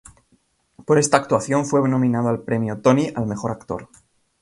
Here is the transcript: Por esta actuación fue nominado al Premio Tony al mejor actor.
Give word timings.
Por 0.83 0.97
esta 0.97 1.17
actuación 1.17 1.63
fue 1.67 1.87
nominado 1.87 2.29
al 2.29 2.41
Premio 2.41 2.81
Tony 2.81 3.13
al 3.15 3.27
mejor 3.27 3.51
actor. 3.51 3.87